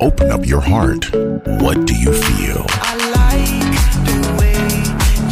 [0.00, 1.12] Open up your heart.
[1.60, 2.64] What do you feel?
[2.68, 3.74] I like
[4.06, 4.54] the way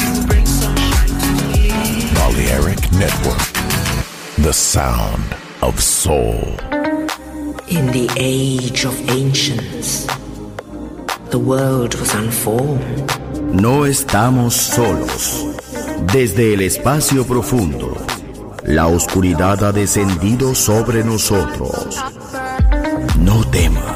[0.02, 2.10] you bring sunshine to me.
[2.14, 3.46] Balearic Network.
[4.38, 6.40] The sound of soul.
[7.68, 10.06] In the age of ancients,
[11.30, 13.10] the world was unformed.
[13.54, 15.44] No estamos solos.
[16.12, 17.94] Desde el espacio profundo,
[18.64, 22.02] la oscuridad ha descendido sobre nosotros.
[23.18, 23.95] No temas.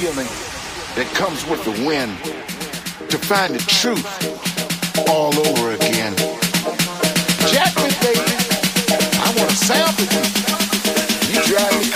[0.00, 0.26] Feeling
[0.96, 2.10] that comes with the wind
[3.10, 4.02] to find the truth
[5.08, 6.14] all over again?
[7.46, 8.26] Jack baby.
[9.22, 10.24] I want to sample you.
[11.30, 11.93] You drive me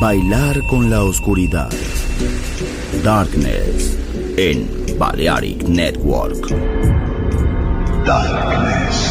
[0.00, 1.70] Bailar con la oscuridad.
[3.04, 3.98] Darkness
[4.36, 4.66] en
[4.98, 6.48] Balearic Network.
[8.06, 9.09] Darkness.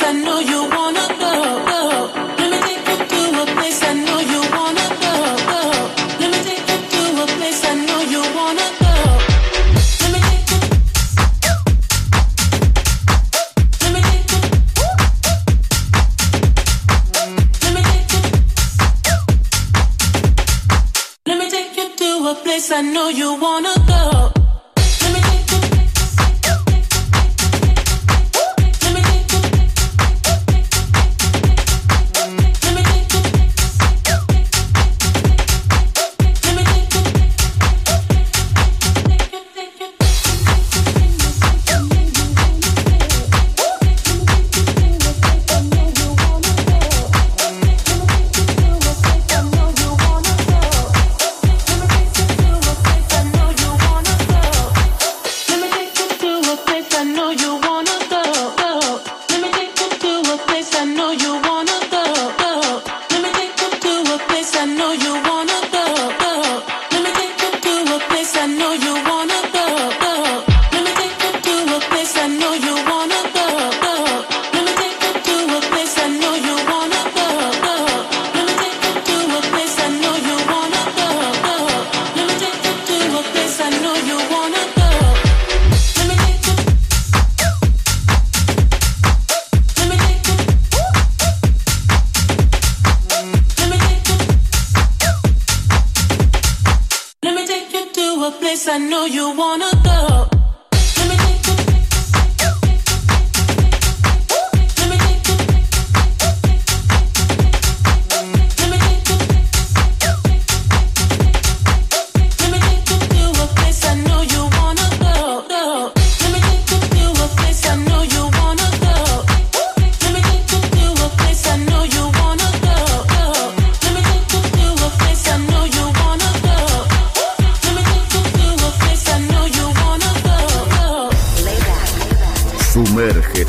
[0.00, 0.77] I knew you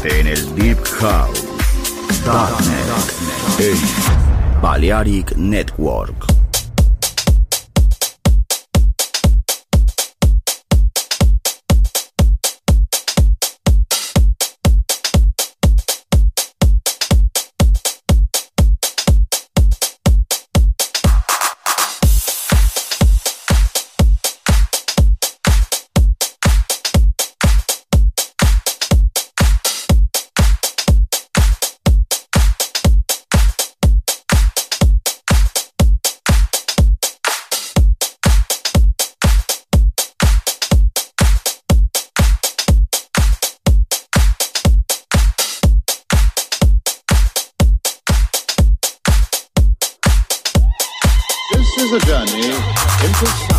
[0.04, 1.44] En el Deep House.
[2.26, 2.88] Darknet.
[2.88, 4.62] Darknet.
[4.62, 6.29] Balearic Network.
[52.06, 52.50] journey
[53.04, 53.59] into sound.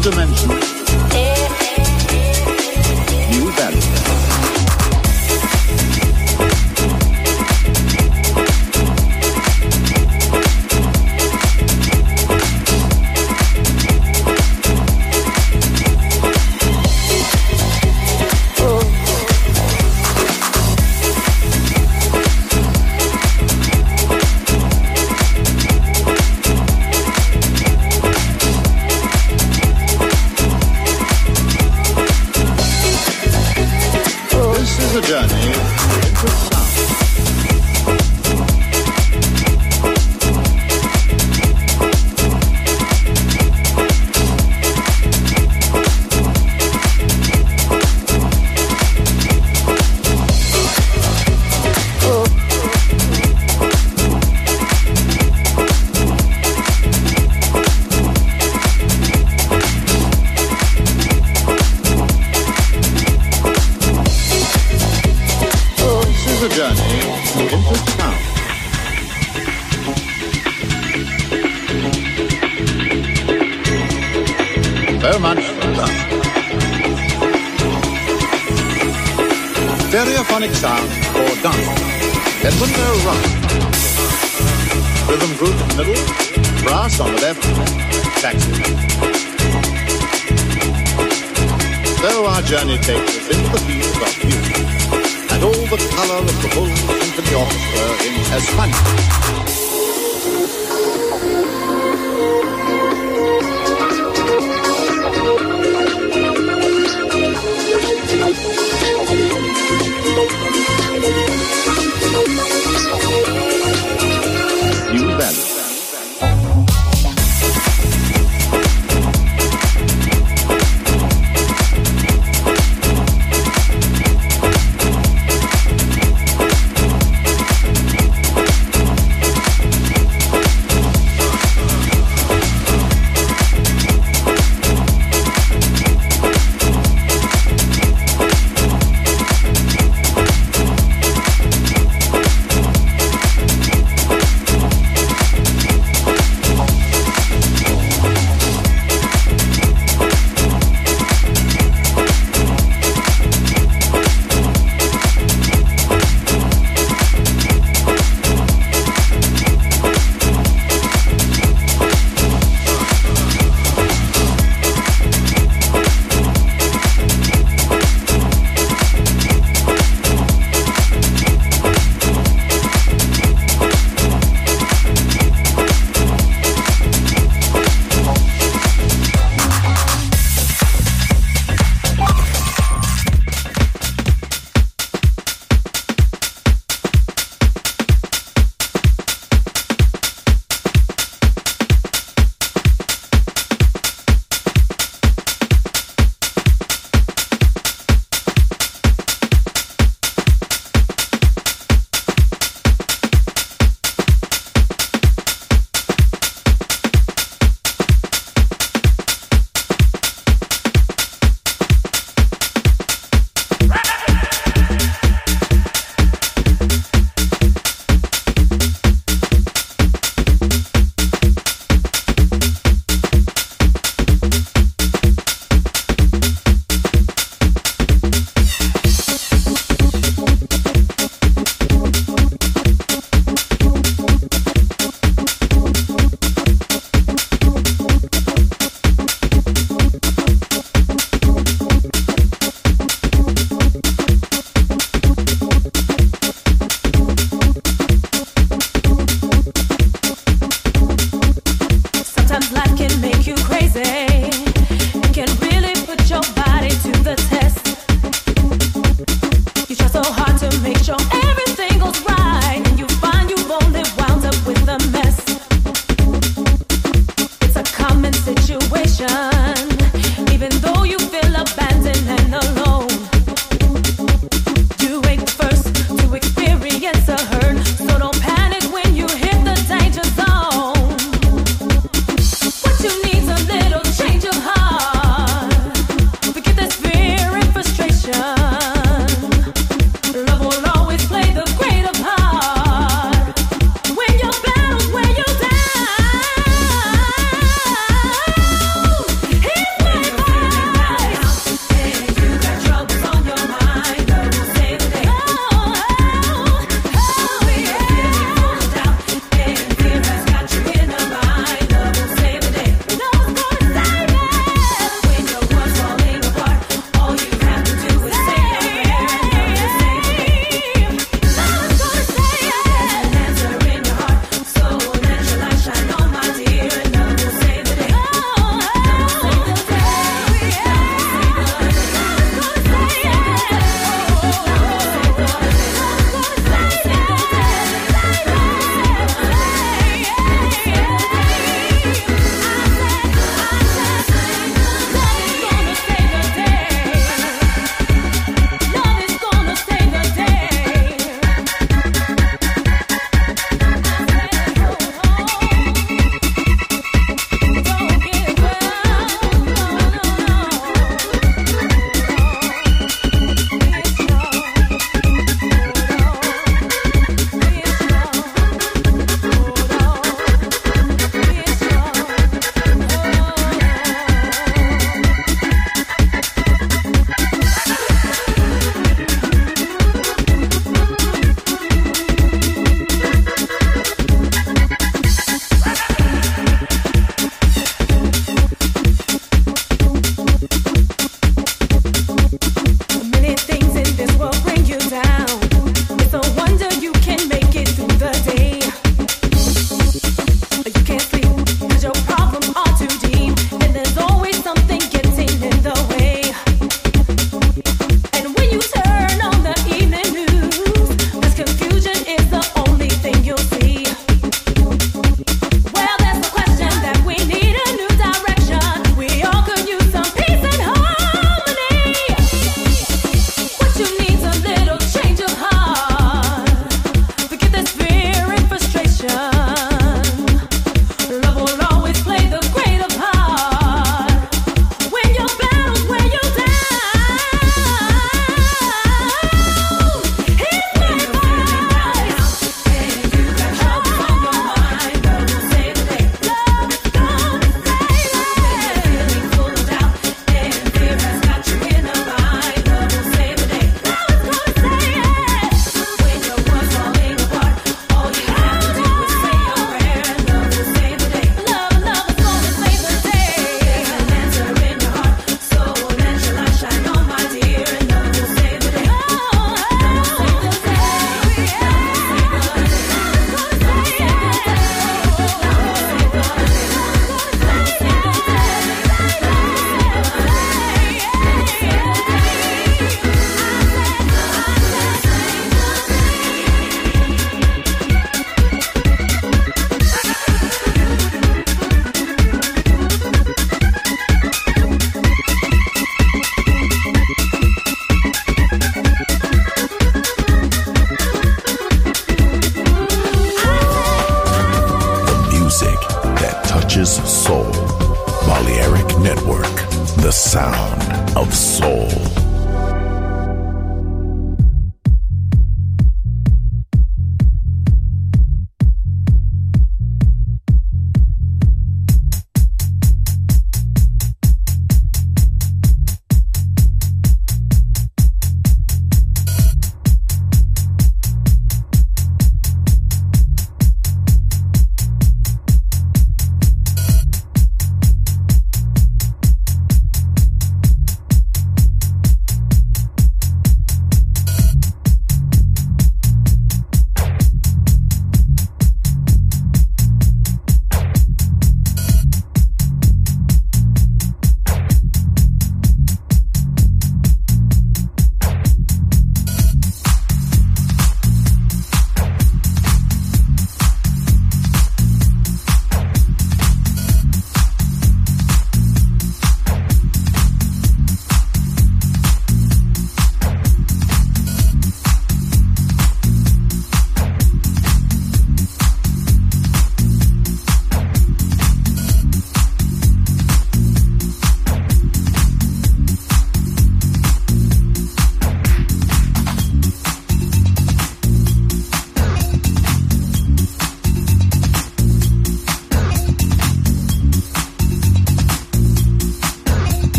[0.00, 0.57] tout de même chose.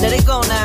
[0.00, 0.59] Let it go now.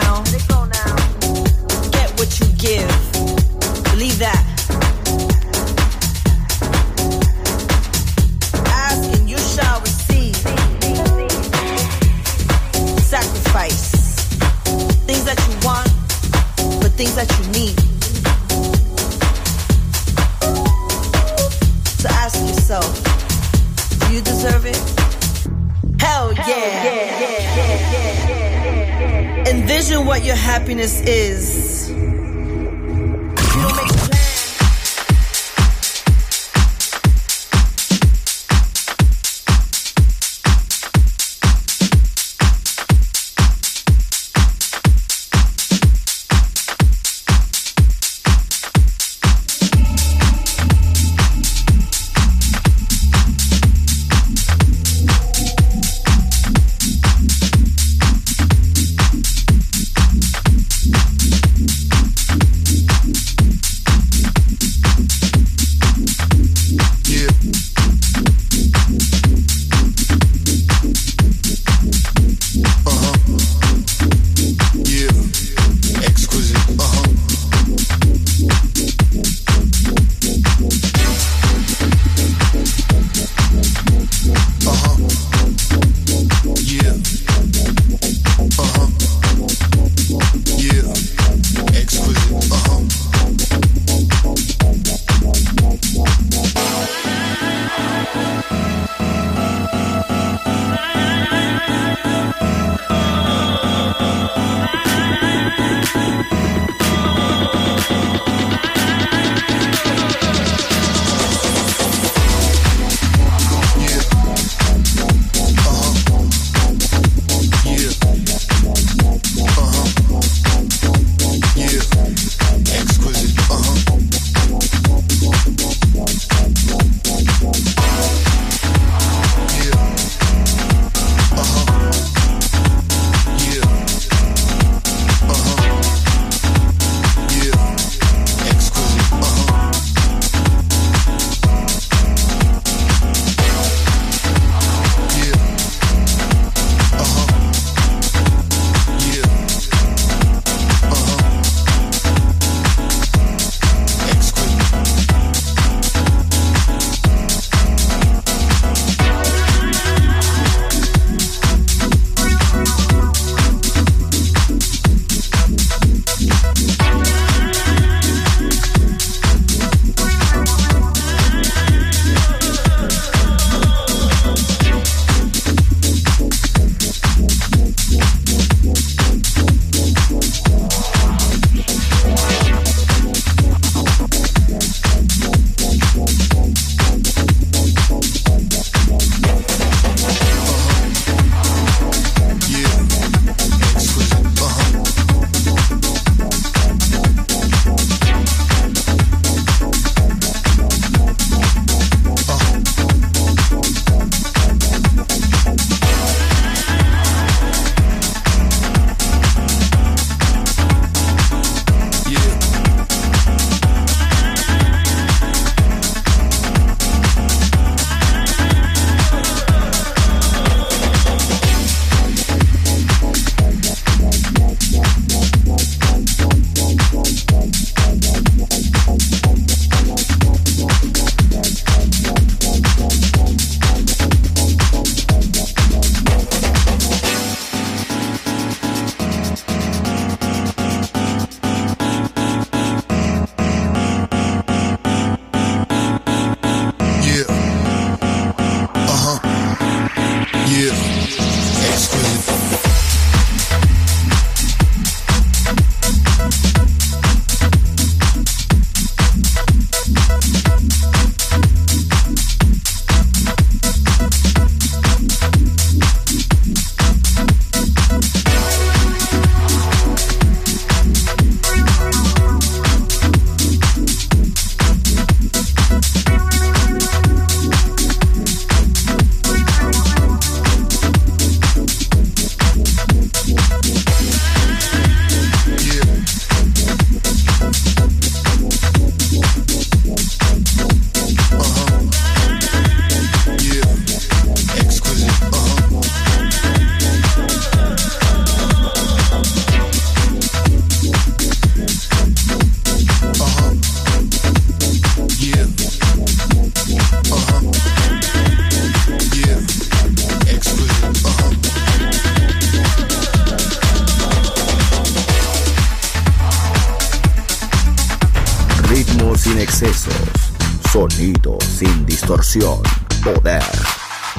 [322.36, 322.62] Distorsión,
[323.04, 323.44] poder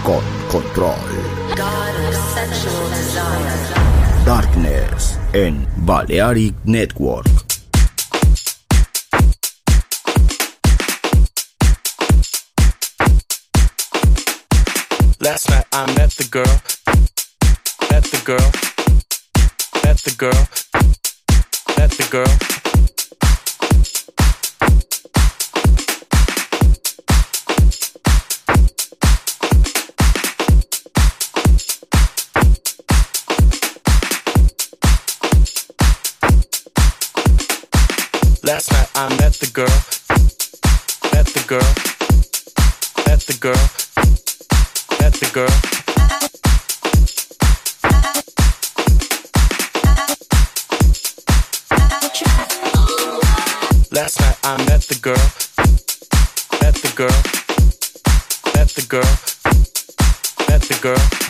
[0.03, 0.95] con control.
[4.25, 7.27] Darkness en Balearic Network.
[15.21, 16.45] Last night I met the girl,
[17.91, 18.51] met the girl,
[19.85, 20.49] met the girl,
[21.77, 22.66] met the girl.
[38.47, 39.67] Last night I met the girl,
[41.13, 41.67] met the girl,
[43.05, 43.69] met the girl,
[45.01, 45.51] met the girl.
[53.91, 55.27] Last night I met the girl,
[56.63, 57.23] met the girl,
[58.55, 59.13] met the girl,
[60.49, 61.26] met the girl.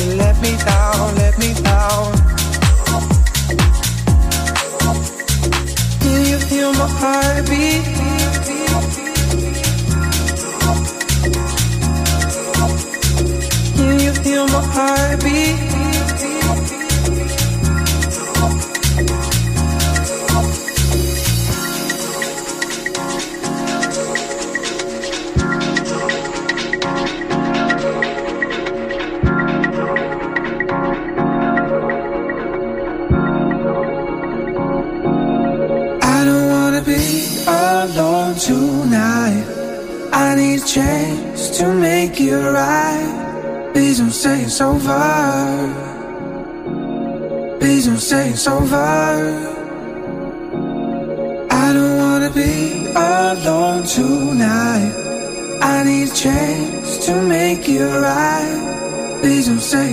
[0.00, 0.99] You let me down,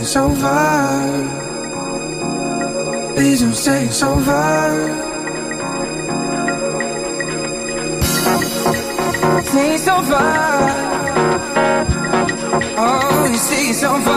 [0.07, 1.13] it's over.
[3.13, 4.31] Please don't say it's over.
[9.51, 10.27] Say it's over.
[12.79, 14.16] Oh, you say it's over.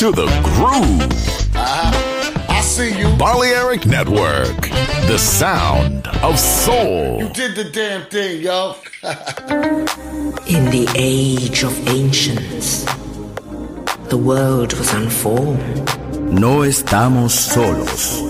[0.00, 1.02] Into the groove.
[1.54, 2.46] Uh-huh.
[2.48, 3.14] I see you.
[3.18, 4.62] Balearic Network,
[5.06, 7.18] the sound of soul.
[7.20, 8.76] You did the damn thing, yo.
[10.46, 12.86] In the age of ancients,
[14.08, 15.86] the world was unformed.
[16.32, 18.22] No estamos solos.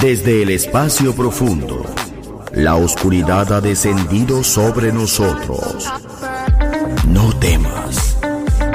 [0.00, 1.92] Desde el espacio profundo,
[2.52, 5.90] la oscuridad ha descendido sobre nosotros.
[7.08, 7.79] No temas.